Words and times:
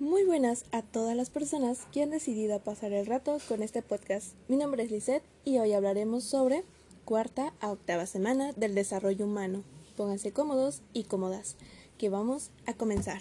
Muy 0.00 0.24
buenas 0.24 0.64
a 0.72 0.80
todas 0.80 1.14
las 1.14 1.28
personas 1.28 1.86
que 1.92 2.02
han 2.02 2.08
decidido 2.08 2.58
pasar 2.60 2.94
el 2.94 3.04
rato 3.04 3.36
con 3.46 3.62
este 3.62 3.82
podcast. 3.82 4.32
Mi 4.48 4.56
nombre 4.56 4.82
es 4.82 4.90
Lisette 4.90 5.22
y 5.44 5.58
hoy 5.58 5.74
hablaremos 5.74 6.24
sobre 6.24 6.64
cuarta 7.04 7.52
a 7.60 7.70
octava 7.70 8.06
semana 8.06 8.52
del 8.52 8.74
desarrollo 8.74 9.26
humano. 9.26 9.62
Pónganse 9.98 10.32
cómodos 10.32 10.80
y 10.94 11.04
cómodas, 11.04 11.56
que 11.98 12.08
vamos 12.08 12.50
a 12.64 12.72
comenzar. 12.72 13.20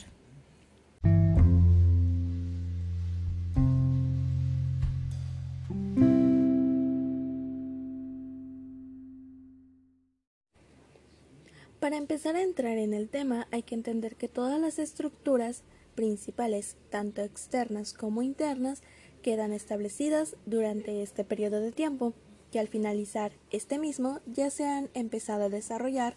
Para 11.81 11.97
empezar 11.97 12.37
a 12.37 12.41
entrar 12.41 12.77
en 12.77 12.93
el 12.93 13.09
tema 13.09 13.49
hay 13.51 13.63
que 13.63 13.75
entender 13.75 14.15
que 14.15 14.29
todas 14.29 14.61
las 14.61 14.79
estructuras 14.79 15.63
principales, 15.99 16.77
tanto 16.89 17.21
externas 17.21 17.91
como 17.91 18.21
internas, 18.21 18.81
quedan 19.21 19.51
establecidas 19.51 20.37
durante 20.45 21.03
este 21.03 21.25
periodo 21.25 21.59
de 21.59 21.73
tiempo, 21.73 22.13
que 22.53 22.59
al 22.59 22.69
finalizar 22.69 23.33
este 23.51 23.79
mismo 23.79 24.21
ya 24.25 24.49
se 24.49 24.65
han 24.65 24.89
empezado 24.93 25.43
a 25.43 25.49
desarrollar 25.49 26.15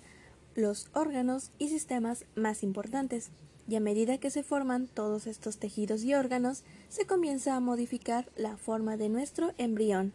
los 0.55 0.89
órganos 0.95 1.51
y 1.59 1.69
sistemas 1.69 2.27
más 2.37 2.63
importantes, 2.63 3.33
y 3.67 3.75
a 3.75 3.81
medida 3.81 4.19
que 4.19 4.31
se 4.31 4.45
forman 4.45 4.87
todos 4.87 5.27
estos 5.27 5.59
tejidos 5.59 6.05
y 6.05 6.15
órganos, 6.15 6.63
se 6.89 7.05
comienza 7.05 7.57
a 7.57 7.61
modificar 7.61 8.31
la 8.37 8.57
forma 8.57 8.97
de 8.97 9.09
nuestro 9.09 9.53
embrión. 9.59 10.13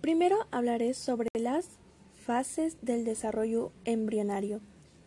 Primero 0.00 0.48
hablaré 0.50 0.94
sobre 0.94 1.28
las 1.38 1.68
fases 2.24 2.76
del 2.82 3.04
desarrollo 3.04 3.70
embrionario 3.84 4.60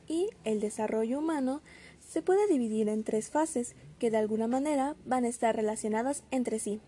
y 0.09 0.29
el 0.43 0.59
desarrollo 0.59 1.19
humano 1.19 1.61
se 2.05 2.21
puede 2.21 2.45
dividir 2.47 2.89
en 2.89 3.05
tres 3.05 3.29
fases 3.29 3.75
que 3.99 4.11
de 4.11 4.17
alguna 4.17 4.47
manera 4.47 4.97
van 5.05 5.23
a 5.23 5.29
estar 5.29 5.55
relacionadas 5.55 6.23
entre 6.31 6.59
sí. 6.59 6.81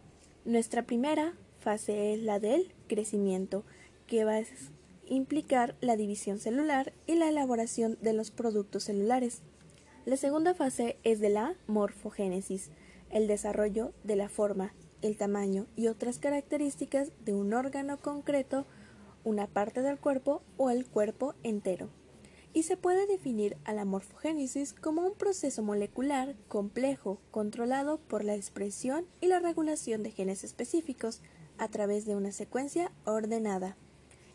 Nuestra 0.44 0.84
primera 0.84 1.36
fase 1.59 2.14
es 2.14 2.20
la 2.22 2.40
del 2.40 2.73
crecimiento, 2.88 3.64
que 4.08 4.26
va 4.26 4.36
a 4.36 4.44
implicar 5.08 5.76
la 5.80 5.96
división 5.96 6.40
celular 6.40 6.92
y 7.08 7.16
la 7.16 7.30
elaboración 7.30 7.98
de 8.02 8.12
los 8.12 8.31
productos 8.31 8.84
celulares. 8.84 9.42
La 10.06 10.18
segunda 10.18 10.53
fase 10.53 10.98
es 11.06 11.22
de 11.22 11.30
la 11.30 11.56
morfogénesis, 11.68 12.72
el 13.09 13.28
desarrollo 13.28 13.94
de 14.03 14.18
la 14.18 14.28
forma 14.28 14.74
el 15.02 15.18
tamaño 15.18 15.66
y 15.76 15.88
otras 15.88 16.20
características 16.20 17.12
de 17.26 17.34
un 17.34 17.53
órgano 17.53 18.00
concreto, 18.00 18.66
una 19.24 19.48
parte 19.48 19.81
del 19.81 19.98
cuerpo 19.98 20.42
o 20.58 20.70
el 20.70 20.86
cuerpo 20.86 21.36
entero. 21.44 21.90
Y 22.54 22.64
se 22.64 22.76
puede 22.76 23.08
definir 23.08 23.58
a 23.64 23.74
la 23.74 23.86
morfogénesis 23.86 24.74
como 24.74 25.06
un 25.06 25.14
proceso 25.14 25.64
molecular 25.64 26.36
complejo 26.48 27.22
controlado 27.32 27.98
por 27.98 28.26
la 28.26 28.36
expresión 28.36 29.06
y 29.22 29.28
la 29.28 29.40
regulación 29.40 30.04
de 30.04 30.12
genes 30.12 30.44
específicos 30.44 31.22
a 31.58 31.70
través 31.70 32.06
de 32.06 32.16
una 32.16 32.32
secuencia 32.32 32.92
ordenada. 33.06 33.78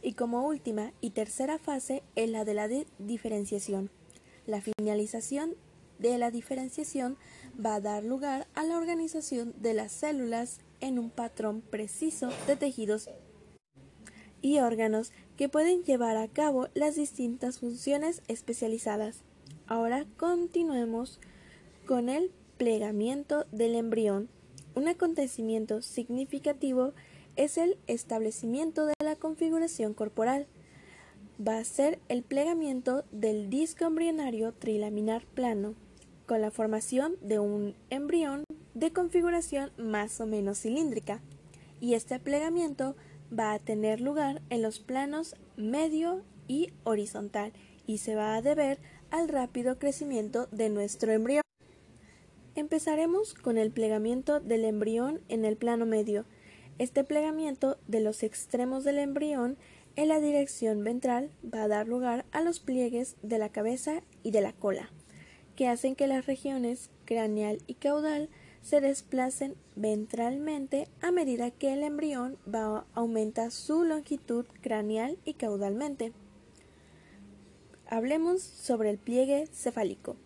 Y 0.02 0.14
como 0.14 0.46
última 0.46 0.92
y 1.00 1.10
tercera 1.10 1.58
fase 1.58 2.02
es 2.14 2.30
la 2.30 2.44
de 2.44 2.54
la 2.54 2.68
diferenciación, 2.98 3.90
la 4.46 4.60
finalización 4.60 5.56
de 5.98 6.18
la 6.18 6.30
diferenciación 6.30 7.16
va 7.58 7.74
a 7.74 7.80
dar 7.80 8.04
lugar 8.04 8.46
a 8.54 8.64
la 8.64 8.76
organización 8.76 9.54
de 9.60 9.74
las 9.74 9.92
células 9.92 10.60
en 10.80 10.98
un 10.98 11.10
patrón 11.10 11.62
preciso 11.62 12.28
de 12.46 12.56
tejidos 12.56 13.10
y 14.42 14.60
órganos 14.60 15.12
que 15.36 15.48
pueden 15.48 15.84
llevar 15.84 16.16
a 16.16 16.28
cabo 16.28 16.68
las 16.74 16.96
distintas 16.96 17.58
funciones 17.58 18.22
especializadas. 18.28 19.22
Ahora 19.66 20.06
continuemos 20.16 21.20
con 21.86 22.08
el 22.08 22.30
plegamiento 22.56 23.46
del 23.52 23.74
embrión. 23.74 24.28
Un 24.74 24.88
acontecimiento 24.88 25.82
significativo 25.82 26.92
es 27.36 27.58
el 27.58 27.76
establecimiento 27.86 28.86
de 28.86 28.94
la 29.02 29.16
configuración 29.16 29.94
corporal. 29.94 30.46
Va 31.46 31.58
a 31.58 31.64
ser 31.64 31.98
el 32.08 32.22
plegamiento 32.22 33.04
del 33.12 33.50
disco 33.50 33.84
embrionario 33.84 34.52
trilaminar 34.52 35.24
plano, 35.26 35.74
con 36.26 36.40
la 36.40 36.50
formación 36.50 37.16
de 37.20 37.38
un 37.38 37.74
embrión 37.90 38.44
de 38.74 38.92
configuración 38.92 39.70
más 39.76 40.20
o 40.20 40.26
menos 40.26 40.60
cilíndrica, 40.60 41.20
y 41.80 41.94
este 41.94 42.18
plegamiento 42.18 42.96
va 43.36 43.52
a 43.52 43.58
tener 43.58 44.00
lugar 44.00 44.42
en 44.50 44.62
los 44.62 44.78
planos 44.80 45.36
medio 45.56 46.22
y 46.48 46.72
horizontal 46.84 47.52
y 47.86 47.98
se 47.98 48.14
va 48.14 48.34
a 48.34 48.42
deber 48.42 48.78
al 49.10 49.28
rápido 49.28 49.78
crecimiento 49.78 50.48
de 50.50 50.68
nuestro 50.68 51.12
embrión. 51.12 51.42
Empezaremos 52.54 53.34
con 53.34 53.58
el 53.58 53.70
plegamiento 53.70 54.40
del 54.40 54.64
embrión 54.64 55.20
en 55.28 55.44
el 55.44 55.56
plano 55.56 55.86
medio. 55.86 56.24
Este 56.78 57.04
plegamiento 57.04 57.78
de 57.86 58.00
los 58.00 58.22
extremos 58.22 58.84
del 58.84 58.98
embrión 58.98 59.56
en 59.94 60.08
la 60.08 60.20
dirección 60.20 60.82
ventral 60.84 61.30
va 61.42 61.64
a 61.64 61.68
dar 61.68 61.88
lugar 61.88 62.26
a 62.32 62.42
los 62.42 62.60
pliegues 62.60 63.16
de 63.22 63.38
la 63.38 63.50
cabeza 63.50 64.02
y 64.22 64.30
de 64.30 64.40
la 64.40 64.52
cola 64.52 64.90
que 65.56 65.66
hacen 65.66 65.96
que 65.96 66.06
las 66.06 66.26
regiones 66.26 66.90
craneal 67.06 67.58
y 67.66 67.74
caudal 67.74 68.28
se 68.66 68.80
desplacen 68.80 69.54
ventralmente 69.76 70.88
a 71.00 71.12
medida 71.12 71.52
que 71.52 71.72
el 71.72 71.84
embrión 71.84 72.36
va 72.52 72.84
aumenta 72.94 73.52
su 73.52 73.84
longitud 73.84 74.44
craneal 74.60 75.18
y 75.24 75.34
caudalmente. 75.34 76.12
Hablemos 77.86 78.42
sobre 78.42 78.90
el 78.90 78.98
pliegue 78.98 79.46
cefálico. 79.52 80.16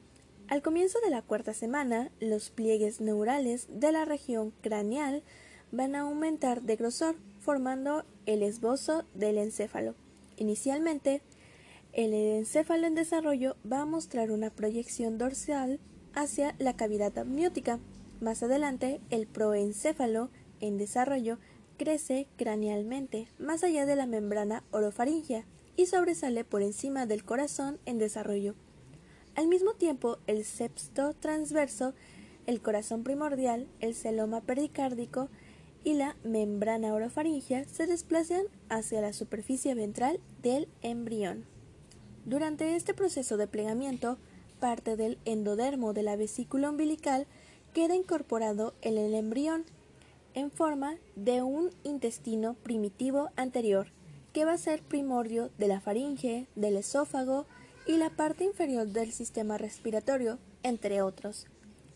Al 0.48 0.62
comienzo 0.62 0.98
de 1.04 1.10
la 1.10 1.20
cuarta 1.20 1.52
semana, 1.52 2.10
los 2.18 2.48
pliegues 2.48 3.02
neurales 3.02 3.66
de 3.68 3.92
la 3.92 4.06
región 4.06 4.54
craneal 4.62 5.22
van 5.70 5.94
a 5.94 6.00
aumentar 6.00 6.62
de 6.62 6.76
grosor, 6.76 7.16
formando 7.40 8.06
el 8.24 8.42
esbozo 8.42 9.04
del 9.14 9.36
encéfalo. 9.36 9.94
Inicialmente, 10.38 11.20
el 11.92 12.14
encéfalo 12.14 12.86
en 12.86 12.94
desarrollo 12.94 13.56
va 13.70 13.82
a 13.82 13.86
mostrar 13.86 14.30
una 14.30 14.48
proyección 14.48 15.18
dorsal 15.18 15.78
hacia 16.14 16.54
la 16.58 16.74
cavidad 16.74 17.18
amniótica. 17.18 17.78
Más 18.20 18.42
adelante, 18.42 19.00
el 19.10 19.26
proencéfalo 19.26 20.30
en 20.60 20.76
desarrollo 20.76 21.38
crece 21.78 22.26
cranealmente 22.36 23.28
más 23.38 23.64
allá 23.64 23.86
de 23.86 23.96
la 23.96 24.04
membrana 24.06 24.62
orofaringea 24.70 25.46
y 25.76 25.86
sobresale 25.86 26.44
por 26.44 26.60
encima 26.60 27.06
del 27.06 27.24
corazón 27.24 27.78
en 27.86 27.96
desarrollo. 27.96 28.54
Al 29.34 29.48
mismo 29.48 29.72
tiempo, 29.72 30.18
el 30.26 30.44
septo 30.44 31.14
transverso, 31.14 31.94
el 32.46 32.60
corazón 32.60 33.04
primordial, 33.04 33.66
el 33.80 33.94
celoma 33.94 34.42
pericárdico 34.42 35.30
y 35.82 35.94
la 35.94 36.16
membrana 36.22 36.92
orofaringea 36.92 37.64
se 37.64 37.86
desplazan 37.86 38.44
hacia 38.68 39.00
la 39.00 39.14
superficie 39.14 39.74
ventral 39.74 40.20
del 40.42 40.68
embrión. 40.82 41.46
Durante 42.26 42.76
este 42.76 42.92
proceso 42.92 43.38
de 43.38 43.46
plegamiento, 43.46 44.18
parte 44.58 44.96
del 44.96 45.16
endodermo 45.24 45.94
de 45.94 46.02
la 46.02 46.16
vesícula 46.16 46.68
umbilical 46.68 47.26
queda 47.72 47.94
incorporado 47.94 48.74
en 48.82 48.98
el 48.98 49.14
embrión 49.14 49.64
en 50.34 50.50
forma 50.50 50.96
de 51.16 51.42
un 51.42 51.70
intestino 51.82 52.54
primitivo 52.54 53.30
anterior, 53.36 53.88
que 54.32 54.44
va 54.44 54.52
a 54.52 54.58
ser 54.58 54.82
primordio 54.82 55.50
de 55.58 55.68
la 55.68 55.80
faringe, 55.80 56.46
del 56.54 56.76
esófago 56.76 57.46
y 57.86 57.96
la 57.96 58.10
parte 58.10 58.44
inferior 58.44 58.86
del 58.86 59.12
sistema 59.12 59.58
respiratorio, 59.58 60.38
entre 60.62 61.02
otros. 61.02 61.46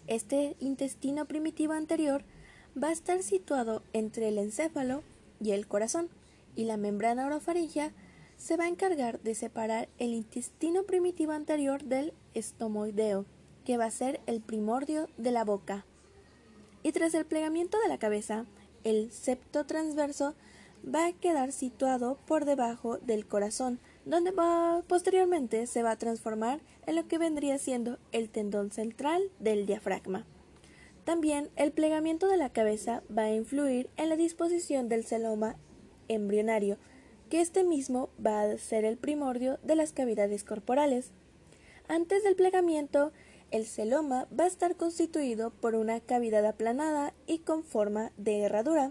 Este 0.06 0.56
intestino 0.60 1.26
primitivo 1.26 1.72
anterior 1.72 2.24
va 2.80 2.88
a 2.88 2.92
estar 2.92 3.22
situado 3.22 3.82
entre 3.92 4.28
el 4.28 4.38
encéfalo 4.38 5.02
y 5.40 5.52
el 5.52 5.66
corazón, 5.66 6.08
y 6.56 6.64
la 6.64 6.76
membrana 6.76 7.26
orofaringea 7.26 7.92
se 8.36 8.56
va 8.56 8.64
a 8.64 8.68
encargar 8.68 9.20
de 9.20 9.34
separar 9.34 9.88
el 9.98 10.12
intestino 10.12 10.84
primitivo 10.84 11.32
anterior 11.32 11.84
del 11.84 12.12
estomoideo, 12.34 13.26
que 13.64 13.76
va 13.76 13.86
a 13.86 13.90
ser 13.90 14.20
el 14.26 14.40
primordio 14.40 15.08
de 15.16 15.32
la 15.32 15.44
boca. 15.44 15.84
Y 16.82 16.92
tras 16.92 17.14
el 17.14 17.24
plegamiento 17.24 17.78
de 17.80 17.88
la 17.88 17.98
cabeza, 17.98 18.44
el 18.84 19.10
septo 19.10 19.64
transverso 19.64 20.34
va 20.84 21.06
a 21.06 21.12
quedar 21.12 21.52
situado 21.52 22.18
por 22.26 22.44
debajo 22.44 22.98
del 22.98 23.26
corazón, 23.26 23.80
donde 24.04 24.30
va, 24.30 24.82
posteriormente 24.86 25.66
se 25.66 25.82
va 25.82 25.92
a 25.92 25.98
transformar 25.98 26.60
en 26.86 26.96
lo 26.96 27.08
que 27.08 27.18
vendría 27.18 27.58
siendo 27.58 27.98
el 28.12 28.28
tendón 28.28 28.70
central 28.70 29.30
del 29.38 29.66
diafragma. 29.66 30.26
También 31.04 31.50
el 31.56 31.72
plegamiento 31.72 32.28
de 32.28 32.36
la 32.36 32.50
cabeza 32.50 33.02
va 33.16 33.24
a 33.24 33.34
influir 33.34 33.90
en 33.96 34.08
la 34.08 34.16
disposición 34.16 34.88
del 34.88 35.04
celoma 35.04 35.56
embrionario, 36.08 36.78
que 37.30 37.40
este 37.40 37.64
mismo 37.64 38.10
va 38.24 38.42
a 38.42 38.58
ser 38.58 38.84
el 38.84 38.96
primordio 38.96 39.58
de 39.62 39.76
las 39.76 39.92
cavidades 39.92 40.44
corporales. 40.44 41.10
Antes 41.88 42.22
del 42.24 42.36
plegamiento, 42.36 43.12
el 43.54 43.66
celoma 43.66 44.26
va 44.36 44.44
a 44.44 44.48
estar 44.48 44.74
constituido 44.74 45.50
por 45.50 45.76
una 45.76 46.00
cavidad 46.00 46.44
aplanada 46.44 47.14
y 47.28 47.38
con 47.38 47.62
forma 47.62 48.10
de 48.16 48.40
herradura, 48.40 48.90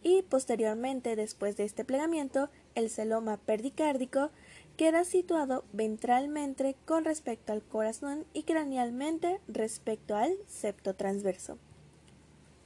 y 0.00 0.22
posteriormente, 0.22 1.16
después 1.16 1.56
de 1.56 1.64
este 1.64 1.84
plegamiento, 1.84 2.50
el 2.76 2.88
celoma 2.88 3.38
perdicárdico, 3.38 4.30
queda 4.76 5.02
situado 5.02 5.64
ventralmente 5.72 6.76
con 6.84 7.04
respecto 7.04 7.52
al 7.52 7.64
corazón 7.64 8.26
y 8.32 8.44
cranealmente 8.44 9.40
respecto 9.48 10.14
al 10.14 10.36
septo 10.46 10.94
transverso. 10.94 11.58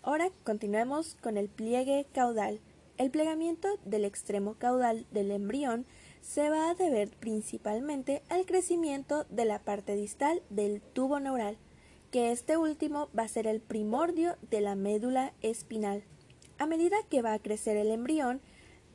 Ahora 0.03 0.29
continuemos 0.45 1.17
con 1.23 1.39
el 1.39 1.49
pliegue 1.49 2.07
caudal. 2.13 2.61
El 2.99 3.11
plegamiento 3.11 3.69
del 3.87 4.05
extremo 4.05 4.57
caudal 4.59 5.07
del 5.11 5.31
embrión 5.31 5.87
se 6.25 6.49
va 6.49 6.71
a 6.71 6.75
deber 6.75 7.11
principalmente 7.11 8.23
al 8.31 8.47
crecimiento 8.47 9.25
de 9.29 9.45
la 9.45 9.59
parte 9.59 9.95
distal 9.95 10.43
del 10.49 10.81
tubo 10.81 11.21
neural, 11.21 11.59
que 12.11 12.33
este 12.33 12.57
último 12.57 13.09
va 13.17 13.25
a 13.25 13.29
ser 13.29 13.47
el 13.47 13.61
primordio 13.61 14.37
de 14.51 14.63
la 14.63 14.75
médula 14.75 15.35
espinal. 15.43 16.03
A 16.59 16.67
medida 16.67 16.97
que 17.11 17.21
va 17.21 17.35
a 17.35 17.39
crecer 17.39 17.77
el 17.77 17.91
embrión, 17.91 18.41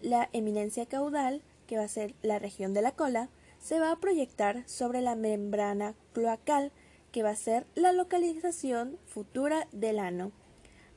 la 0.02 0.30
eminencia 0.34 0.88
caudal, 0.88 1.44
que 1.68 1.78
va 1.78 1.84
a 1.84 1.90
ser 1.90 2.16
la 2.24 2.40
región 2.40 2.74
de 2.74 2.82
la 2.82 2.94
cola, 2.94 3.30
se 3.60 3.80
va 3.80 3.92
a 3.92 4.00
proyectar 4.00 4.68
sobre 4.68 5.02
la 5.02 5.16
membrana 5.16 5.94
cloacal, 6.14 6.72
que 7.12 7.22
va 7.22 7.30
a 7.30 7.36
ser 7.36 7.68
la 7.76 7.92
localización 7.92 8.98
futura 9.06 9.68
del 9.72 10.00
ano. 10.00 10.32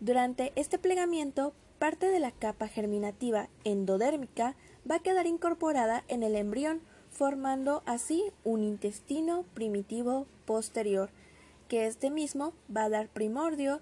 Durante 0.00 0.52
este 0.56 0.78
plegamiento, 0.78 1.52
parte 1.78 2.06
de 2.06 2.20
la 2.20 2.30
capa 2.30 2.68
germinativa 2.68 3.48
endodérmica 3.64 4.56
va 4.90 4.96
a 4.96 5.02
quedar 5.02 5.26
incorporada 5.26 6.04
en 6.08 6.22
el 6.22 6.36
embrión, 6.36 6.80
formando 7.10 7.82
así 7.86 8.24
un 8.44 8.62
intestino 8.62 9.44
primitivo 9.54 10.26
posterior, 10.44 11.10
que 11.68 11.86
este 11.86 12.10
mismo 12.10 12.52
va 12.74 12.84
a 12.84 12.88
dar 12.88 13.08
primordio 13.08 13.80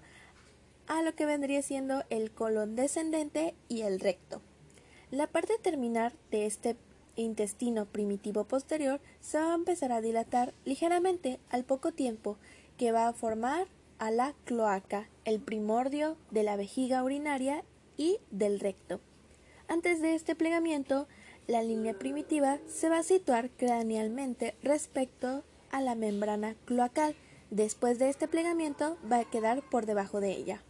a 0.87 1.01
lo 1.01 1.15
que 1.15 1.25
vendría 1.25 1.61
siendo 1.61 2.03
el 2.09 2.31
colon 2.31 2.75
descendente 2.75 3.55
y 3.67 3.81
el 3.81 3.99
recto. 3.99 4.41
La 5.09 5.27
parte 5.27 5.53
terminal 5.61 6.13
de 6.31 6.45
este 6.45 6.77
intestino 7.15 7.85
primitivo 7.85 8.45
posterior 8.45 9.01
se 9.19 9.37
va 9.37 9.51
a 9.51 9.55
empezar 9.55 9.91
a 9.91 10.01
dilatar 10.01 10.53
ligeramente 10.65 11.39
al 11.49 11.63
poco 11.63 11.91
tiempo 11.91 12.37
que 12.77 12.91
va 12.91 13.07
a 13.07 13.13
formar 13.13 13.67
a 13.99 14.11
la 14.11 14.33
cloaca, 14.45 15.09
el 15.25 15.39
primordio 15.39 16.17
de 16.31 16.43
la 16.43 16.55
vejiga 16.55 17.03
urinaria 17.03 17.63
y 17.97 18.19
del 18.31 18.59
recto. 18.59 18.99
Antes 19.71 20.01
de 20.01 20.15
este 20.15 20.35
plegamiento, 20.35 21.07
la 21.47 21.63
línea 21.63 21.93
primitiva 21.93 22.59
se 22.67 22.89
va 22.89 22.97
a 22.97 23.03
situar 23.03 23.49
cranealmente 23.51 24.53
respecto 24.61 25.45
a 25.71 25.79
la 25.79 25.95
membrana 25.95 26.55
cloacal. 26.65 27.15
Después 27.51 27.97
de 27.97 28.09
este 28.09 28.27
plegamiento 28.27 28.97
va 29.09 29.19
a 29.19 29.23
quedar 29.23 29.61
por 29.61 29.85
debajo 29.85 30.19
de 30.19 30.31
ella. 30.31 30.61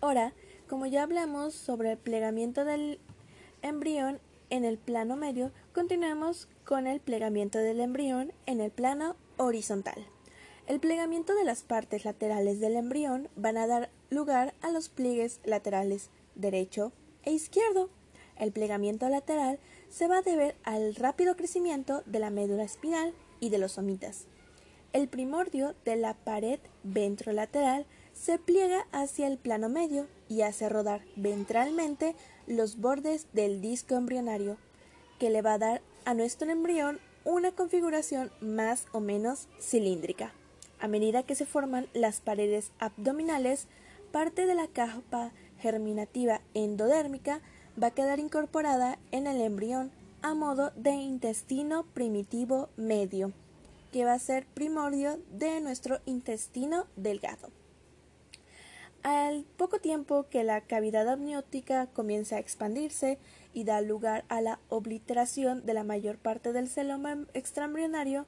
Ahora, 0.00 0.32
como 0.68 0.86
ya 0.86 1.02
hablamos 1.02 1.54
sobre 1.54 1.90
el 1.90 1.98
plegamiento 1.98 2.64
del 2.64 3.00
embrión 3.62 4.20
en 4.48 4.64
el 4.64 4.78
plano 4.78 5.16
medio, 5.16 5.50
continuemos 5.74 6.46
con 6.64 6.86
el 6.86 7.00
plegamiento 7.00 7.58
del 7.58 7.80
embrión 7.80 8.32
en 8.46 8.60
el 8.60 8.70
plano 8.70 9.16
horizontal. 9.38 10.06
El 10.68 10.78
plegamiento 10.78 11.34
de 11.34 11.42
las 11.42 11.64
partes 11.64 12.04
laterales 12.04 12.60
del 12.60 12.76
embrión 12.76 13.28
van 13.34 13.56
a 13.56 13.66
dar 13.66 13.90
lugar 14.08 14.54
a 14.60 14.70
los 14.70 14.88
pliegues 14.88 15.40
laterales 15.42 16.10
derecho 16.36 16.92
e 17.24 17.32
izquierdo. 17.32 17.90
El 18.36 18.52
plegamiento 18.52 19.08
lateral 19.08 19.58
se 19.88 20.08
va 20.08 20.18
a 20.18 20.22
deber 20.22 20.56
al 20.64 20.94
rápido 20.94 21.36
crecimiento 21.36 22.02
de 22.06 22.18
la 22.18 22.30
médula 22.30 22.64
espinal 22.64 23.12
y 23.40 23.50
de 23.50 23.58
los 23.58 23.72
somitas. 23.72 24.26
El 24.92 25.08
primordio 25.08 25.74
de 25.84 25.96
la 25.96 26.14
pared 26.14 26.60
ventrolateral 26.82 27.86
se 28.12 28.38
pliega 28.38 28.86
hacia 28.92 29.26
el 29.26 29.38
plano 29.38 29.68
medio 29.68 30.06
y 30.28 30.42
hace 30.42 30.68
rodar 30.68 31.02
ventralmente 31.16 32.14
los 32.46 32.78
bordes 32.78 33.26
del 33.32 33.60
disco 33.60 33.94
embrionario, 33.94 34.58
que 35.18 35.30
le 35.30 35.40
va 35.40 35.54
a 35.54 35.58
dar 35.58 35.82
a 36.04 36.14
nuestro 36.14 36.50
embrión 36.50 37.00
una 37.24 37.52
configuración 37.52 38.30
más 38.40 38.86
o 38.92 39.00
menos 39.00 39.48
cilíndrica. 39.60 40.32
A 40.78 40.88
medida 40.88 41.22
que 41.22 41.36
se 41.36 41.46
forman 41.46 41.86
las 41.94 42.20
paredes 42.20 42.72
abdominales, 42.78 43.68
parte 44.10 44.46
de 44.46 44.54
la 44.54 44.66
capa 44.66 45.32
germinativa 45.62 46.40
endodérmica 46.54 47.40
va 47.80 47.88
a 47.88 47.94
quedar 47.94 48.18
incorporada 48.18 48.98
en 49.12 49.26
el 49.26 49.40
embrión 49.40 49.90
a 50.20 50.34
modo 50.34 50.72
de 50.76 50.90
intestino 50.92 51.84
primitivo 51.94 52.68
medio, 52.76 53.32
que 53.92 54.04
va 54.04 54.14
a 54.14 54.18
ser 54.18 54.46
primordio 54.46 55.18
de 55.30 55.60
nuestro 55.60 56.00
intestino 56.04 56.86
delgado. 56.96 57.48
Al 59.02 59.44
poco 59.56 59.80
tiempo 59.80 60.26
que 60.30 60.44
la 60.44 60.60
cavidad 60.60 61.08
amniótica 61.08 61.86
comienza 61.86 62.36
a 62.36 62.38
expandirse 62.38 63.18
y 63.52 63.64
da 63.64 63.80
lugar 63.80 64.24
a 64.28 64.40
la 64.40 64.60
obliteración 64.68 65.66
de 65.66 65.74
la 65.74 65.82
mayor 65.82 66.18
parte 66.18 66.52
del 66.52 66.68
celoma 66.68 67.26
extraembrionario, 67.34 68.26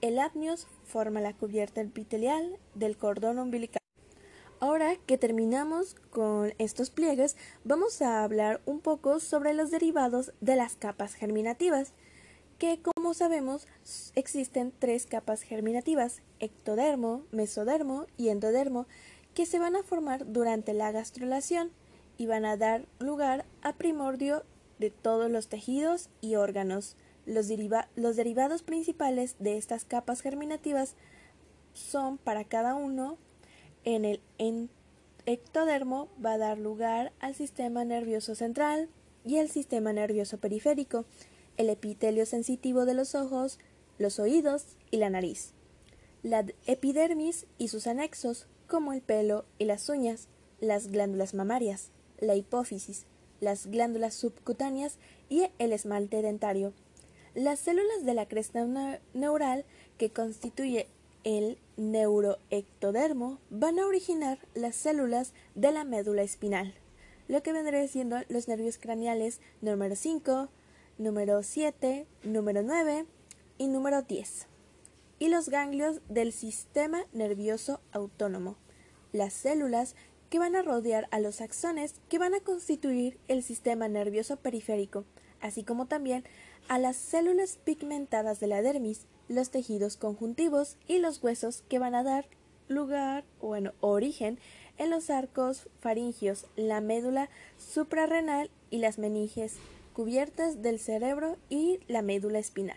el 0.00 0.20
apnios 0.20 0.68
forma 0.84 1.20
la 1.20 1.32
cubierta 1.32 1.80
epitelial 1.80 2.56
del 2.74 2.96
cordón 2.96 3.40
umbilical. 3.40 3.85
Ahora 4.66 4.96
que 5.06 5.16
terminamos 5.16 5.94
con 6.10 6.52
estos 6.58 6.90
pliegues, 6.90 7.36
vamos 7.62 8.02
a 8.02 8.24
hablar 8.24 8.60
un 8.66 8.80
poco 8.80 9.20
sobre 9.20 9.54
los 9.54 9.70
derivados 9.70 10.32
de 10.40 10.56
las 10.56 10.74
capas 10.74 11.14
germinativas, 11.14 11.92
que 12.58 12.80
como 12.82 13.14
sabemos 13.14 13.68
existen 14.16 14.72
tres 14.76 15.06
capas 15.06 15.42
germinativas, 15.42 16.20
ectodermo, 16.40 17.22
mesodermo 17.30 18.06
y 18.16 18.30
endodermo, 18.30 18.88
que 19.34 19.46
se 19.46 19.60
van 19.60 19.76
a 19.76 19.84
formar 19.84 20.32
durante 20.32 20.74
la 20.74 20.90
gastrulación 20.90 21.70
y 22.18 22.26
van 22.26 22.44
a 22.44 22.56
dar 22.56 22.86
lugar 22.98 23.44
a 23.62 23.72
primordio 23.72 24.42
de 24.80 24.90
todos 24.90 25.30
los 25.30 25.46
tejidos 25.46 26.10
y 26.20 26.34
órganos. 26.34 26.96
Los, 27.24 27.46
derivados 27.46 28.64
principales 28.64 29.36
de 29.38 29.58
estas 29.58 29.84
capas 29.84 30.22
germinativas 30.22 30.96
son 31.72 32.18
para 32.18 32.42
cada 32.42 32.74
uno 32.74 33.16
en 33.86 34.04
el 34.04 34.20
ectodermo 35.26 36.08
va 36.22 36.34
a 36.34 36.38
dar 36.38 36.58
lugar 36.58 37.12
al 37.20 37.34
sistema 37.34 37.84
nervioso 37.84 38.34
central 38.34 38.90
y 39.24 39.36
el 39.36 39.48
sistema 39.48 39.92
nervioso 39.92 40.38
periférico, 40.38 41.04
el 41.56 41.70
epitelio 41.70 42.26
sensitivo 42.26 42.84
de 42.84 42.94
los 42.94 43.14
ojos, 43.14 43.58
los 43.98 44.18
oídos 44.18 44.76
y 44.90 44.98
la 44.98 45.08
nariz, 45.08 45.52
la 46.22 46.44
epidermis 46.66 47.46
y 47.58 47.68
sus 47.68 47.86
anexos 47.86 48.46
como 48.66 48.92
el 48.92 49.02
pelo 49.02 49.44
y 49.58 49.64
las 49.64 49.88
uñas, 49.88 50.28
las 50.60 50.88
glándulas 50.88 51.32
mamarias, 51.32 51.90
la 52.18 52.34
hipófisis, 52.34 53.06
las 53.40 53.68
glándulas 53.68 54.14
subcutáneas 54.14 54.98
y 55.28 55.46
el 55.58 55.72
esmalte 55.72 56.22
dentario. 56.22 56.72
Las 57.34 57.60
células 57.60 58.04
de 58.04 58.14
la 58.14 58.26
cresta 58.26 58.66
neural 59.14 59.64
que 59.98 60.10
constituye 60.10 60.88
el 61.22 61.58
neuroectodermo 61.76 63.38
van 63.50 63.78
a 63.78 63.86
originar 63.86 64.38
las 64.54 64.76
células 64.76 65.32
de 65.54 65.72
la 65.72 65.84
médula 65.84 66.22
espinal, 66.22 66.74
lo 67.28 67.42
que 67.42 67.52
vendría 67.52 67.86
siendo 67.88 68.16
los 68.28 68.48
nervios 68.48 68.78
craneales 68.78 69.40
número 69.60 69.94
5, 69.96 70.48
número 70.98 71.42
7, 71.42 72.06
número 72.24 72.62
9 72.62 73.06
y 73.58 73.68
número 73.68 74.02
10, 74.02 74.46
y 75.18 75.28
los 75.28 75.48
ganglios 75.48 76.00
del 76.08 76.32
sistema 76.32 77.04
nervioso 77.12 77.80
autónomo, 77.92 78.56
las 79.12 79.32
células 79.32 79.94
que 80.30 80.38
van 80.38 80.56
a 80.56 80.62
rodear 80.62 81.08
a 81.10 81.20
los 81.20 81.40
axones 81.40 81.94
que 82.08 82.18
van 82.18 82.34
a 82.34 82.40
constituir 82.40 83.18
el 83.28 83.42
sistema 83.42 83.88
nervioso 83.88 84.36
periférico, 84.36 85.04
así 85.40 85.62
como 85.62 85.86
también 85.86 86.24
a 86.68 86.78
las 86.78 86.96
células 86.96 87.58
pigmentadas 87.62 88.40
de 88.40 88.48
la 88.48 88.62
dermis, 88.62 89.06
los 89.28 89.50
tejidos 89.50 89.96
conjuntivos 89.96 90.76
y 90.86 90.98
los 90.98 91.22
huesos 91.22 91.62
que 91.68 91.78
van 91.78 91.94
a 91.94 92.02
dar 92.02 92.26
lugar 92.68 93.24
bueno, 93.40 93.72
origen 93.80 94.38
en 94.78 94.90
los 94.90 95.10
arcos 95.10 95.68
faringios, 95.80 96.46
la 96.56 96.80
médula 96.80 97.28
suprarrenal 97.58 98.50
y 98.70 98.78
las 98.78 98.98
meninges 98.98 99.54
cubiertas 99.92 100.62
del 100.62 100.78
cerebro 100.78 101.38
y 101.48 101.80
la 101.88 102.02
médula 102.02 102.38
espinal. 102.38 102.76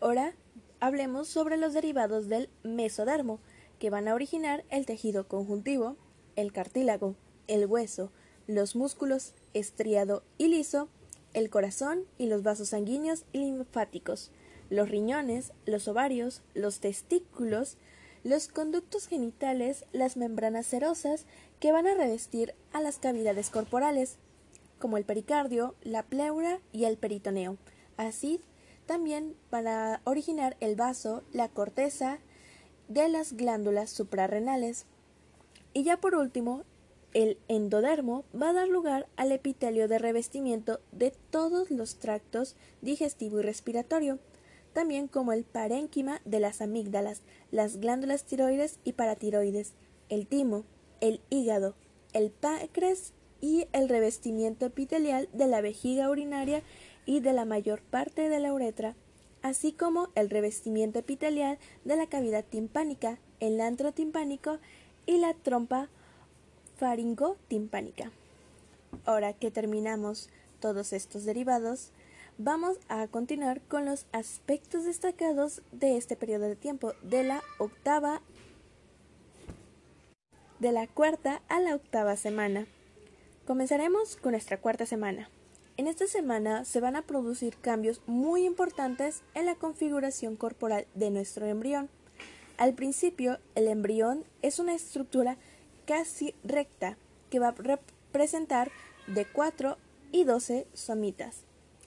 Ahora 0.00 0.34
hablemos 0.80 1.28
sobre 1.28 1.56
los 1.56 1.74
derivados 1.74 2.28
del 2.28 2.48
mesodermo, 2.62 3.40
que 3.78 3.90
van 3.90 4.08
a 4.08 4.14
originar 4.14 4.64
el 4.70 4.86
tejido 4.86 5.26
conjuntivo, 5.26 5.96
el 6.36 6.52
cartílago, 6.52 7.16
el 7.48 7.66
hueso, 7.66 8.12
los 8.46 8.76
músculos 8.76 9.34
estriado 9.54 10.22
y 10.38 10.48
liso, 10.48 10.88
el 11.34 11.50
corazón 11.50 12.04
y 12.18 12.26
los 12.26 12.42
vasos 12.42 12.70
sanguíneos 12.70 13.24
y 13.32 13.38
linfáticos, 13.38 14.30
los 14.70 14.88
riñones, 14.88 15.52
los 15.66 15.86
ovarios, 15.88 16.42
los 16.54 16.80
testículos, 16.80 17.76
los 18.24 18.48
conductos 18.48 19.06
genitales, 19.08 19.84
las 19.92 20.16
membranas 20.16 20.66
serosas 20.66 21.26
que 21.58 21.72
van 21.72 21.86
a 21.86 21.94
revestir 21.94 22.54
a 22.72 22.80
las 22.80 22.98
cavidades 22.98 23.50
corporales, 23.50 24.16
como 24.78 24.96
el 24.96 25.04
pericardio, 25.04 25.74
la 25.82 26.04
pleura 26.04 26.60
y 26.72 26.84
el 26.84 26.96
peritoneo. 26.96 27.58
Así 27.96 28.40
también 28.86 29.36
van 29.50 29.68
a 29.68 30.00
originar 30.04 30.56
el 30.60 30.76
vaso, 30.76 31.22
la 31.32 31.48
corteza 31.48 32.18
de 32.88 33.08
las 33.08 33.34
glándulas 33.34 33.90
suprarrenales. 33.90 34.86
Y 35.74 35.84
ya 35.84 35.98
por 35.98 36.14
último, 36.14 36.64
El 37.12 37.38
endodermo 37.48 38.24
va 38.40 38.50
a 38.50 38.52
dar 38.52 38.68
lugar 38.68 39.08
al 39.16 39.32
epitelio 39.32 39.88
de 39.88 39.98
revestimiento 39.98 40.80
de 40.92 41.12
todos 41.30 41.70
los 41.70 41.96
tractos 41.96 42.54
digestivo 42.82 43.40
y 43.40 43.42
respiratorio, 43.42 44.20
también 44.72 45.08
como 45.08 45.32
el 45.32 45.44
parénquima 45.44 46.20
de 46.24 46.40
las 46.40 46.60
amígdalas, 46.60 47.22
las 47.50 47.78
glándulas 47.78 48.24
tiroides 48.24 48.78
y 48.84 48.92
paratiroides, 48.92 49.72
el 50.08 50.26
timo, 50.26 50.64
el 51.00 51.20
hígado, 51.30 51.74
el 52.12 52.30
páncreas 52.30 53.12
y 53.40 53.66
el 53.72 53.88
revestimiento 53.88 54.66
epitelial 54.66 55.28
de 55.32 55.46
la 55.46 55.60
vejiga 55.60 56.10
urinaria 56.10 56.62
y 57.06 57.20
de 57.20 57.32
la 57.32 57.44
mayor 57.44 57.82
parte 57.82 58.28
de 58.28 58.40
la 58.40 58.52
uretra, 58.52 58.94
así 59.42 59.72
como 59.72 60.08
el 60.14 60.30
revestimiento 60.30 60.98
epitelial 60.98 61.58
de 61.84 61.96
la 61.96 62.06
cavidad 62.06 62.44
timpánica, 62.44 63.18
el 63.40 63.60
antro 63.60 63.92
timpánico 63.92 64.58
y 65.06 65.18
la 65.18 65.34
trompa 65.34 65.88
faringotimpánica. 66.76 68.12
Ahora 69.04 69.32
que 69.32 69.50
terminamos 69.50 70.28
todos 70.60 70.92
estos 70.92 71.24
derivados, 71.24 71.90
vamos 72.38 72.78
a 72.88 73.06
continuar 73.06 73.60
con 73.62 73.84
los 73.84 74.06
aspectos 74.12 74.84
destacados 74.84 75.62
de 75.72 75.96
este 75.96 76.16
periodo 76.16 76.48
de 76.48 76.56
tiempo, 76.56 76.92
de 77.02 77.24
la 77.24 77.42
octava 77.58 78.22
de 80.58 80.72
la 80.72 80.86
cuarta 80.86 81.40
a 81.48 81.58
la 81.60 81.74
octava 81.74 82.16
semana. 82.16 82.66
Comenzaremos 83.46 84.16
con 84.16 84.32
nuestra 84.32 84.58
cuarta 84.58 84.84
semana. 84.86 85.30
En 85.76 85.86
esta 85.86 86.06
semana 86.06 86.66
se 86.66 86.80
van 86.80 86.96
a 86.96 87.02
producir 87.02 87.56
cambios 87.56 88.02
muy 88.06 88.44
importantes 88.44 89.22
en 89.34 89.46
la 89.46 89.54
configuración 89.54 90.36
corporal 90.36 90.86
de 90.94 91.10
nuestro 91.10 91.46
embrión. 91.46 91.88
Al 92.58 92.74
principio, 92.74 93.38
el 93.54 93.68
embrión 93.68 94.24
es 94.42 94.58
una 94.58 94.74
estructura 94.74 95.38
casi 95.86 96.34
recta 96.44 96.98
que 97.30 97.38
va 97.38 97.48
a 97.48 97.52
representar 97.52 98.70
de 99.06 99.24
4 99.24 99.78
y 100.12 100.24
12 100.24 100.66
somitas. 100.74 101.44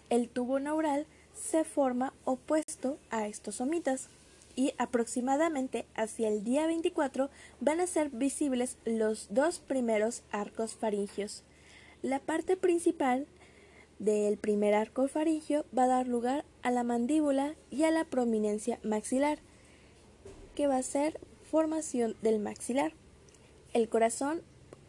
El 0.09 0.29
tubo 0.29 0.59
neural 0.59 1.05
se 1.33 1.63
forma 1.63 2.13
opuesto 2.25 2.97
a 3.09 3.27
estos 3.27 3.55
somitas 3.55 4.09
y 4.55 4.73
aproximadamente 4.77 5.85
hacia 5.95 6.27
el 6.27 6.43
día 6.43 6.67
24 6.67 7.29
van 7.59 7.79
a 7.79 7.87
ser 7.87 8.09
visibles 8.09 8.77
los 8.85 9.27
dos 9.33 9.59
primeros 9.59 10.23
arcos 10.31 10.75
faringios. 10.75 11.43
La 12.01 12.19
parte 12.19 12.57
principal 12.57 13.25
del 13.99 14.37
primer 14.37 14.73
arco 14.73 15.07
faringio 15.07 15.65
va 15.75 15.85
a 15.85 15.87
dar 15.87 16.07
lugar 16.07 16.45
a 16.61 16.71
la 16.71 16.83
mandíbula 16.83 17.55
y 17.71 17.83
a 17.83 17.91
la 17.91 18.03
prominencia 18.03 18.79
maxilar, 18.83 19.39
que 20.55 20.67
va 20.67 20.77
a 20.77 20.83
ser 20.83 21.19
formación 21.49 22.15
del 22.21 22.39
maxilar. 22.39 22.93
El 23.73 23.89
corazón 23.89 24.41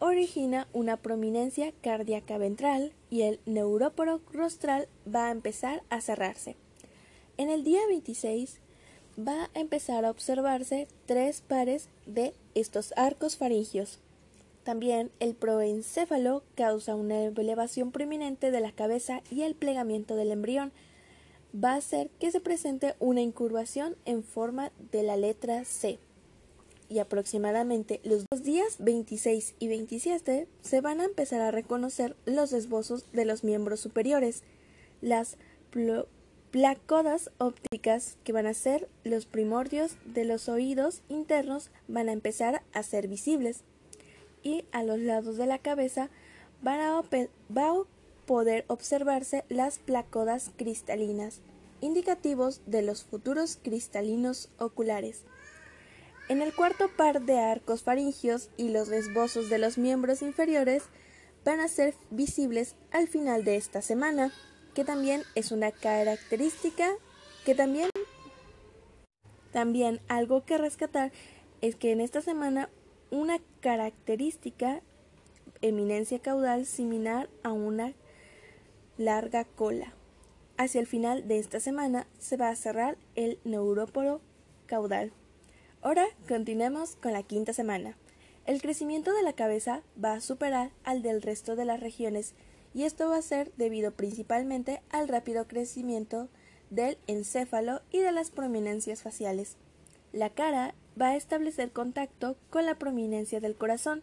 origina 0.04 0.68
una 0.73 0.99
prominencia 0.99 1.73
cardíaca 1.82 2.37
ventral 2.38 2.92
y 3.11 3.23
el 3.23 3.40
neuróporo 3.46 4.20
rostral 4.32 4.87
va 5.12 5.28
a 5.28 5.30
empezar 5.30 5.82
a 5.88 6.00
cerrarse. 6.00 6.56
En 7.37 7.49
el 7.49 7.64
día 7.64 7.80
26 7.88 8.61
va 9.18 9.44
a 9.54 9.61
empezar 9.61 10.04
a 10.04 10.11
observarse 10.11 10.88
tres 11.06 11.40
pares 11.40 11.88
de 12.06 12.34
estos 12.54 12.92
arcos 12.96 13.37
faringios. 13.37 13.99
También 14.62 15.11
el 15.20 15.34
proencéfalo 15.34 16.42
causa 16.54 16.94
una 16.94 17.25
elevación 17.25 17.90
prominente 17.90 18.50
de 18.50 18.61
la 18.61 18.73
cabeza 18.73 19.23
y 19.30 19.42
el 19.42 19.54
plegamiento 19.54 20.16
del 20.16 20.32
embrión. 20.32 20.73
Va 21.54 21.73
a 21.73 21.76
hacer 21.76 22.11
que 22.18 22.30
se 22.30 22.40
presente 22.40 22.94
una 22.99 23.20
incurvación 23.20 23.96
en 24.04 24.23
forma 24.23 24.70
de 24.90 25.02
la 25.02 25.16
letra 25.16 25.64
C. 25.64 25.99
Y 26.94 27.00
aproximadamente 27.00 28.00
los 28.04 28.24
dos 28.30 28.44
días 28.44 28.76
26 28.78 29.56
y 29.58 29.66
27 29.66 30.46
se 30.62 30.80
van 30.80 31.00
a 31.00 31.06
empezar 31.06 31.40
a 31.40 31.50
reconocer 31.50 32.14
los 32.24 32.52
esbozos 32.52 33.10
de 33.10 33.24
los 33.24 33.42
miembros 33.42 33.80
superiores. 33.80 34.44
Las 35.00 35.36
placodas 36.52 37.32
ópticas, 37.38 38.16
que 38.22 38.32
van 38.32 38.46
a 38.46 38.54
ser 38.54 38.88
los 39.02 39.26
primordios 39.26 39.96
de 40.04 40.24
los 40.24 40.48
oídos 40.48 41.02
internos, 41.08 41.72
van 41.88 42.08
a 42.08 42.12
empezar 42.12 42.62
a 42.72 42.84
ser 42.84 43.08
visibles. 43.08 43.62
Y 44.44 44.64
a 44.70 44.84
los 44.84 45.00
lados 45.00 45.36
de 45.36 45.46
la 45.46 45.58
cabeza 45.58 46.10
van 46.62 46.78
a 46.78 47.02
va 47.02 47.70
a 47.70 47.82
poder 48.24 48.66
observarse 48.68 49.42
las 49.48 49.80
placodas 49.80 50.52
cristalinas, 50.56 51.40
indicativos 51.80 52.60
de 52.66 52.82
los 52.82 53.02
futuros 53.02 53.58
cristalinos 53.64 54.48
oculares. 54.60 55.24
En 56.28 56.40
el 56.40 56.54
cuarto 56.54 56.88
par 56.88 57.23
de 57.23 57.38
arcos 57.38 57.83
faringios 57.83 58.49
y 58.57 58.71
los 58.71 58.88
esbozos 58.88 59.50
de 59.50 59.59
los 59.59 59.76
miembros 59.76 60.23
inferiores 60.23 60.85
van 61.45 61.61
a 61.61 61.69
ser 61.69 61.95
visibles 62.11 62.76
al 62.93 63.09
final 63.09 63.45
de 63.45 63.57
esta 63.57 63.83
semana 63.83 64.33
que 64.75 64.85
también 64.85 65.23
es 65.35 65.52
una 65.52 65.71
característica 65.71 66.90
que 67.45 67.54
también 67.54 67.90
también 69.52 70.00
algo 70.09 70.45
que 70.45 70.59
rescatar 70.59 71.12
es 71.61 71.76
que 71.76 71.93
en 71.93 72.00
esta 72.00 72.23
semana 72.23 72.71
una 73.11 73.38
característica 73.61 74.81
eminencia 75.61 76.19
caudal 76.19 76.66
similar 76.66 77.28
a 77.43 77.52
una 77.52 77.93
larga 78.97 79.45
cola. 79.45 79.93
Hacia 80.57 80.81
el 80.81 80.87
final 80.87 81.28
de 81.28 81.38
esta 81.38 81.61
semana 81.61 82.07
se 82.19 82.37
va 82.37 82.49
a 82.49 82.57
cerrar 82.57 82.97
el 83.14 83.38
neuróporo 83.45 84.21
caudal. 84.66 85.12
Ahora 85.84 86.06
continuemos 86.26 86.96
con 86.96 87.12
la 87.12 87.22
quinta 87.22 87.52
semana. 87.52 87.94
El 88.46 88.62
crecimiento 88.62 89.12
de 89.12 89.22
la 89.22 89.34
cabeza 89.34 89.82
va 90.02 90.14
a 90.14 90.20
superar 90.22 90.70
al 90.82 91.02
del 91.02 91.20
resto 91.20 91.56
de 91.56 91.66
las 91.66 91.78
regiones 91.78 92.32
y 92.72 92.84
esto 92.84 93.10
va 93.10 93.18
a 93.18 93.22
ser 93.22 93.52
debido 93.58 93.90
principalmente 93.90 94.80
al 94.88 95.08
rápido 95.08 95.46
crecimiento 95.46 96.30
del 96.70 96.96
encéfalo 97.06 97.82
y 97.90 97.98
de 97.98 98.12
las 98.12 98.30
prominencias 98.30 99.02
faciales. 99.02 99.58
La 100.10 100.30
cara 100.30 100.74
va 100.98 101.08
a 101.08 101.16
establecer 101.16 101.70
contacto 101.70 102.38
con 102.48 102.64
la 102.64 102.76
prominencia 102.78 103.40
del 103.40 103.54
corazón. 103.54 104.02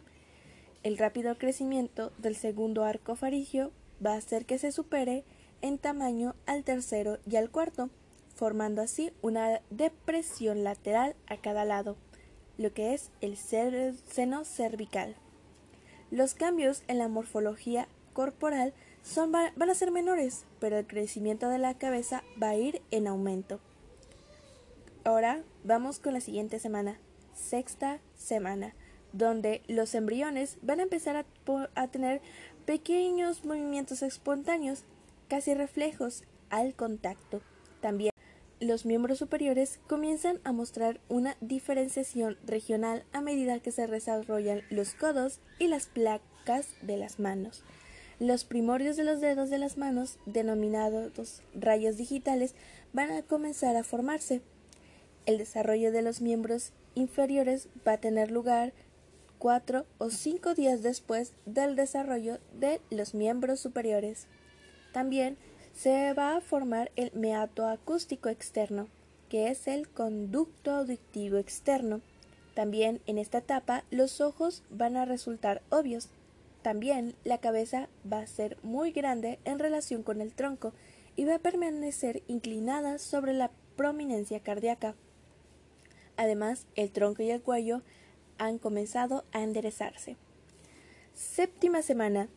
El 0.84 0.98
rápido 0.98 1.36
crecimiento 1.36 2.12
del 2.16 2.36
segundo 2.36 2.84
arco 2.84 3.16
faringio 3.16 3.72
va 4.06 4.12
a 4.12 4.18
hacer 4.18 4.46
que 4.46 4.58
se 4.58 4.70
supere 4.70 5.24
en 5.62 5.78
tamaño 5.78 6.36
al 6.46 6.62
tercero 6.62 7.18
y 7.28 7.34
al 7.34 7.50
cuarto, 7.50 7.90
formando 8.42 8.82
así 8.82 9.12
una 9.22 9.60
depresión 9.70 10.64
lateral 10.64 11.14
a 11.28 11.36
cada 11.36 11.64
lado, 11.64 11.96
lo 12.58 12.74
que 12.74 12.92
es 12.92 13.12
el 13.20 13.36
seno 13.36 14.44
cervical. 14.44 15.14
Los 16.10 16.34
cambios 16.34 16.82
en 16.88 16.98
la 16.98 17.06
morfología 17.06 17.86
corporal 18.14 18.74
son, 19.04 19.30
van 19.30 19.70
a 19.70 19.74
ser 19.76 19.92
menores, 19.92 20.44
pero 20.58 20.76
el 20.76 20.88
crecimiento 20.88 21.48
de 21.50 21.58
la 21.58 21.78
cabeza 21.78 22.24
va 22.42 22.48
a 22.48 22.56
ir 22.56 22.82
en 22.90 23.06
aumento. 23.06 23.60
Ahora 25.04 25.44
vamos 25.62 26.00
con 26.00 26.12
la 26.12 26.20
siguiente 26.20 26.58
semana, 26.58 26.98
sexta 27.34 28.00
semana, 28.16 28.74
donde 29.12 29.62
los 29.68 29.94
embriones 29.94 30.58
van 30.62 30.80
a 30.80 30.82
empezar 30.82 31.14
a, 31.14 31.26
a 31.76 31.86
tener 31.86 32.20
pequeños 32.66 33.44
movimientos 33.44 34.02
espontáneos, 34.02 34.82
casi 35.28 35.54
reflejos 35.54 36.24
al 36.50 36.74
contacto. 36.74 37.40
También 37.80 38.11
los 38.62 38.86
miembros 38.86 39.18
superiores 39.18 39.80
comienzan 39.88 40.38
a 40.44 40.52
mostrar 40.52 41.00
una 41.08 41.36
diferenciación 41.40 42.38
regional 42.46 43.04
a 43.12 43.20
medida 43.20 43.58
que 43.58 43.72
se 43.72 43.88
desarrollan 43.88 44.62
los 44.70 44.94
codos 44.94 45.40
y 45.58 45.66
las 45.66 45.86
placas 45.86 46.68
de 46.80 46.96
las 46.96 47.18
manos. 47.18 47.64
Los 48.20 48.44
primordios 48.44 48.96
de 48.96 49.02
los 49.02 49.20
dedos 49.20 49.50
de 49.50 49.58
las 49.58 49.78
manos, 49.78 50.18
denominados 50.26 51.42
rayos 51.54 51.96
digitales, 51.96 52.54
van 52.92 53.10
a 53.10 53.22
comenzar 53.22 53.74
a 53.74 53.82
formarse. 53.82 54.42
El 55.26 55.38
desarrollo 55.38 55.90
de 55.90 56.02
los 56.02 56.20
miembros 56.20 56.72
inferiores 56.94 57.68
va 57.86 57.94
a 57.94 58.00
tener 58.00 58.30
lugar 58.30 58.72
cuatro 59.38 59.86
o 59.98 60.10
cinco 60.10 60.54
días 60.54 60.82
después 60.82 61.32
del 61.46 61.74
desarrollo 61.74 62.38
de 62.60 62.80
los 62.90 63.12
miembros 63.12 63.58
superiores. 63.58 64.28
También 64.92 65.36
se 65.74 66.12
va 66.12 66.36
a 66.36 66.40
formar 66.40 66.90
el 66.96 67.12
meato 67.14 67.66
acústico 67.66 68.28
externo, 68.28 68.88
que 69.28 69.48
es 69.48 69.66
el 69.66 69.88
conducto 69.88 70.70
auditivo 70.72 71.38
externo. 71.38 72.00
También 72.54 73.00
en 73.06 73.18
esta 73.18 73.38
etapa 73.38 73.84
los 73.90 74.20
ojos 74.20 74.62
van 74.70 74.96
a 74.96 75.04
resultar 75.04 75.62
obvios, 75.70 76.08
también 76.62 77.14
la 77.24 77.38
cabeza 77.38 77.88
va 78.10 78.20
a 78.20 78.26
ser 78.26 78.56
muy 78.62 78.92
grande 78.92 79.40
en 79.44 79.58
relación 79.58 80.02
con 80.02 80.20
el 80.20 80.32
tronco 80.32 80.72
y 81.16 81.24
va 81.24 81.36
a 81.36 81.40
permanecer 81.40 82.22
inclinada 82.28 82.98
sobre 82.98 83.32
la 83.32 83.50
prominencia 83.76 84.40
cardíaca. 84.40 84.94
Además, 86.16 86.66
el 86.76 86.92
tronco 86.92 87.22
y 87.22 87.30
el 87.30 87.42
cuello 87.42 87.82
han 88.38 88.58
comenzado 88.58 89.24
a 89.32 89.42
enderezarse. 89.42 90.16
Séptima 91.14 91.82
semana. 91.82 92.28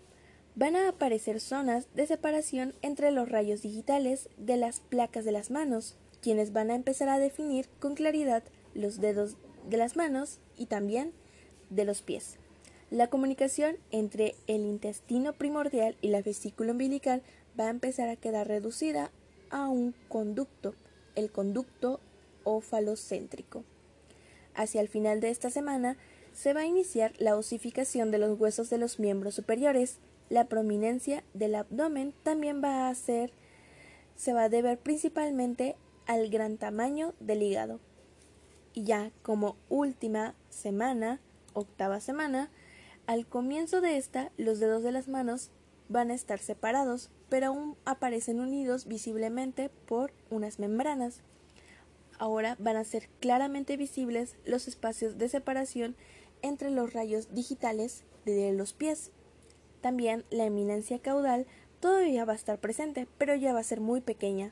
Van 0.55 0.77
a 0.77 0.87
aparecer 0.87 1.41
zonas 1.41 1.87
de 1.95 2.07
separación 2.07 2.73
entre 2.81 3.11
los 3.11 3.27
rayos 3.27 3.61
digitales 3.61 4.29
de 4.37 4.55
las 4.55 4.79
placas 4.79 5.25
de 5.25 5.33
las 5.33 5.51
manos, 5.51 5.97
quienes 6.21 6.53
van 6.53 6.71
a 6.71 6.75
empezar 6.75 7.09
a 7.09 7.19
definir 7.19 7.67
con 7.79 7.93
claridad 7.93 8.41
los 8.73 9.01
dedos 9.01 9.35
de 9.69 9.75
las 9.75 9.97
manos 9.97 10.39
y 10.57 10.67
también 10.67 11.11
de 11.69 11.83
los 11.83 12.01
pies. 12.01 12.37
La 12.89 13.09
comunicación 13.09 13.75
entre 13.91 14.35
el 14.47 14.61
intestino 14.61 15.33
primordial 15.33 15.97
y 16.01 16.09
la 16.09 16.21
vesícula 16.21 16.71
umbilical 16.71 17.21
va 17.59 17.65
a 17.65 17.71
empezar 17.71 18.07
a 18.07 18.15
quedar 18.15 18.47
reducida 18.47 19.11
a 19.49 19.67
un 19.67 19.93
conducto, 20.07 20.73
el 21.15 21.31
conducto 21.31 21.99
ófalocéntrico. 22.45 23.63
Hacia 24.53 24.79
el 24.79 24.87
final 24.87 25.19
de 25.19 25.31
esta 25.31 25.49
semana 25.49 25.97
se 26.33 26.53
va 26.53 26.61
a 26.61 26.65
iniciar 26.65 27.13
la 27.17 27.35
osificación 27.35 28.11
de 28.11 28.19
los 28.19 28.39
huesos 28.39 28.69
de 28.69 28.77
los 28.77 28.99
miembros 28.99 29.35
superiores. 29.35 29.97
La 30.29 30.45
prominencia 30.45 31.23
del 31.33 31.55
abdomen 31.55 32.13
también 32.23 32.63
va 32.63 32.89
a 32.89 32.95
ser 32.95 33.31
se 34.15 34.33
va 34.33 34.43
a 34.43 34.49
deber 34.49 34.79
principalmente 34.79 35.75
al 36.07 36.29
gran 36.29 36.57
tamaño 36.57 37.13
del 37.19 37.43
hígado. 37.43 37.79
Y 38.73 38.83
ya 38.83 39.11
como 39.21 39.55
última 39.69 40.35
semana, 40.49 41.19
octava 41.53 41.99
semana, 41.99 42.49
al 43.07 43.27
comienzo 43.27 43.81
de 43.81 43.97
esta, 43.97 44.31
los 44.37 44.59
dedos 44.59 44.83
de 44.83 44.91
las 44.91 45.07
manos 45.07 45.51
van 45.89 46.11
a 46.11 46.15
estar 46.15 46.39
separados, 46.39 47.11
pero 47.29 47.47
aún 47.47 47.77
aparecen 47.85 48.39
unidos 48.39 48.87
visiblemente 48.87 49.69
por 49.85 50.11
unas 50.29 50.59
membranas. 50.59 51.21
Ahora 52.17 52.55
van 52.59 52.77
a 52.77 52.83
ser 52.83 53.09
claramente 53.19 53.77
visibles 53.77 54.35
los 54.45 54.67
espacios 54.67 55.17
de 55.17 55.29
separación 55.29 55.95
entre 56.41 56.71
los 56.71 56.93
rayos 56.93 57.33
digitales 57.33 58.03
de 58.25 58.53
los 58.53 58.73
pies. 58.73 59.11
También 59.85 60.25
la 60.31 60.45
eminencia 60.45 60.97
caudal 60.97 61.45
todavía 61.79 62.25
va 62.25 62.33
a 62.33 62.35
estar 62.35 62.57
presente, 62.57 63.07
pero 63.19 63.35
ya 63.35 63.53
va 63.53 63.59
a 63.59 63.63
ser 63.63 63.81
muy 63.81 64.01
pequeña. 64.01 64.51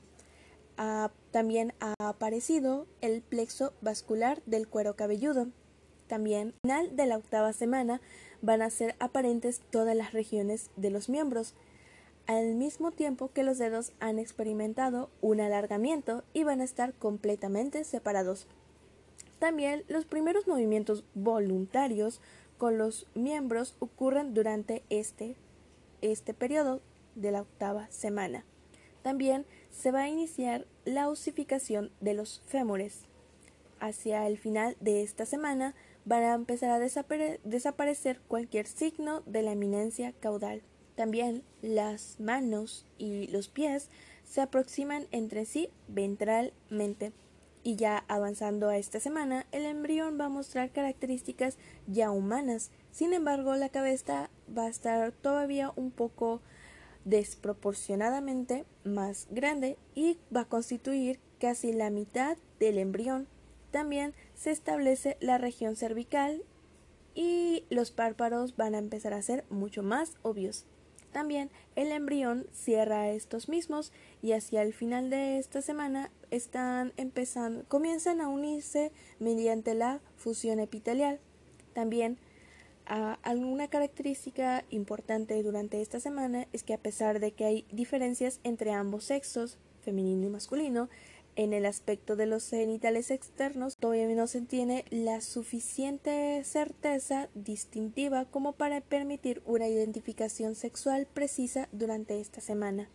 Ah, 0.77 1.09
también 1.31 1.73
ha 1.79 1.95
aparecido 2.07 2.85
el 3.01 3.23
plexo 3.23 3.73
vascular 3.81 4.43
del 4.45 4.67
cuero 4.67 4.95
cabelludo. 4.95 5.47
También, 6.05 6.49
al 6.49 6.69
final 6.69 6.95
de 6.95 7.07
la 7.07 7.17
octava 7.17 7.51
semana, 7.51 7.99
van 8.43 8.61
a 8.61 8.69
ser 8.69 8.95
aparentes 8.99 9.61
todas 9.71 9.95
las 9.95 10.13
regiones 10.13 10.69
de 10.75 10.91
los 10.91 11.09
miembros, 11.09 11.55
al 12.27 12.53
mismo 12.53 12.91
tiempo 12.91 13.31
que 13.33 13.41
los 13.41 13.57
dedos 13.57 13.91
han 13.99 14.19
experimentado 14.19 15.09
un 15.19 15.41
alargamiento 15.41 16.23
y 16.33 16.43
van 16.43 16.61
a 16.61 16.65
estar 16.65 16.93
completamente 16.93 17.85
separados. 17.85 18.45
También 19.39 19.83
los 19.87 20.05
primeros 20.05 20.47
movimientos 20.47 21.03
voluntarios 21.15 22.21
con 22.63 22.77
los 22.77 23.07
miembros 23.13 23.75
ocurren 23.79 24.33
durante 24.33 24.83
este, 24.89 25.35
este 25.99 26.33
periodo 26.33 26.79
de 27.13 27.29
la 27.29 27.41
octava 27.41 27.91
semana. 27.91 28.45
También 29.01 29.45
se 29.69 29.91
va 29.91 30.03
a 30.03 30.07
iniciar 30.07 30.65
la 30.85 31.09
osificación 31.09 31.91
de 31.99 32.13
los 32.13 32.41
fémures. 32.45 33.01
Hacia 33.81 34.25
el 34.27 34.37
final 34.37 34.77
de 34.79 35.03
esta 35.03 35.25
semana 35.25 35.75
van 36.05 36.23
a 36.23 36.35
empezar 36.35 36.69
a 36.69 36.79
desaparecer 36.79 38.21
cualquier 38.29 38.65
signo 38.65 39.23
de 39.25 39.41
la 39.41 39.51
eminencia 39.51 40.13
caudal. 40.21 40.61
También 40.95 41.43
las 41.61 42.17
manos 42.21 42.85
y 42.97 43.27
los 43.27 43.49
pies 43.49 43.89
se 44.23 44.39
aproximan 44.39 45.07
entre 45.11 45.43
sí 45.43 45.69
ventralmente. 45.89 47.11
Y 47.63 47.77
ya 47.77 48.03
avanzando 48.09 48.67
a 48.67 48.77
esta 48.77 48.99
semana, 48.99 49.45
el 49.51 49.65
embrión 49.65 50.19
va 50.19 50.25
a 50.25 50.29
mostrar 50.29 50.71
características 50.71 51.57
ya 51.87 52.11
humanas. 52.11 52.71
Sin 52.91 53.13
embargo, 53.13 53.55
la 53.55 53.69
cabeza 53.69 54.29
va 54.55 54.65
a 54.65 54.69
estar 54.69 55.13
todavía 55.13 55.71
un 55.77 55.91
poco 55.91 56.41
desproporcionadamente 57.05 58.65
más 58.83 59.27
grande 59.31 59.77
y 59.95 60.17
va 60.35 60.41
a 60.41 60.49
constituir 60.49 61.19
casi 61.39 61.71
la 61.71 61.89
mitad 61.89 62.37
del 62.59 62.77
embrión. 62.77 63.27
También 63.71 64.13
se 64.35 64.51
establece 64.51 65.17
la 65.19 65.37
región 65.37 65.75
cervical 65.75 66.43
y 67.15 67.65
los 67.69 67.91
párpados 67.91 68.55
van 68.55 68.75
a 68.75 68.79
empezar 68.79 69.13
a 69.13 69.21
ser 69.21 69.45
mucho 69.49 69.83
más 69.83 70.15
obvios. 70.21 70.65
También 71.13 71.51
el 71.75 71.91
embrión 71.91 72.47
cierra 72.51 73.09
estos 73.11 73.47
mismos 73.47 73.93
y 74.23 74.31
hacia 74.31 74.63
el 74.63 74.73
final 74.73 75.11
de 75.11 75.37
esta 75.37 75.61
semana 75.61 76.11
están 76.31 76.91
empezando, 76.97 77.63
comienzan 77.67 78.19
a 78.19 78.27
unirse 78.27 78.91
mediante 79.19 79.75
la 79.75 80.01
fusión 80.17 80.59
epitelial. 80.59 81.19
También 81.73 82.17
alguna 82.85 83.67
característica 83.69 84.65
importante 84.71 85.41
durante 85.43 85.81
esta 85.81 85.99
semana 85.99 86.47
es 86.51 86.63
que 86.63 86.73
a 86.73 86.79
pesar 86.79 87.19
de 87.19 87.31
que 87.31 87.45
hay 87.45 87.65
diferencias 87.71 88.39
entre 88.43 88.71
ambos 88.71 89.05
sexos, 89.05 89.57
femenino 89.81 90.25
y 90.25 90.29
masculino, 90.29 90.89
en 91.35 91.53
el 91.53 91.65
aspecto 91.65 92.15
de 92.15 92.25
los 92.25 92.49
genitales 92.49 93.09
externos 93.09 93.77
todavía 93.77 94.07
no 94.15 94.27
se 94.27 94.41
tiene 94.41 94.85
la 94.89 95.21
suficiente 95.21 96.43
certeza 96.43 97.29
distintiva 97.33 98.25
como 98.25 98.53
para 98.53 98.81
permitir 98.81 99.41
una 99.45 99.67
identificación 99.67 100.55
sexual 100.55 101.07
precisa 101.11 101.69
durante 101.71 102.19
esta 102.19 102.41
semana. 102.41 102.89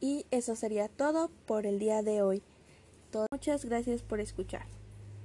Y 0.00 0.26
eso 0.30 0.56
sería 0.56 0.88
todo 0.88 1.30
por 1.46 1.66
el 1.66 1.78
día 1.78 2.02
de 2.02 2.22
hoy. 2.22 2.42
Muchas 3.30 3.64
gracias 3.64 4.02
por 4.02 4.20
escuchar. 4.20 4.77